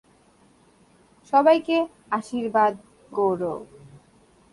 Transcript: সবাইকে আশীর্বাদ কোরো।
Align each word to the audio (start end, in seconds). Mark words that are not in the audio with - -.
সবাইকে 1.33 1.77
আশীর্বাদ 2.11 2.73
কোরো। 3.11 3.53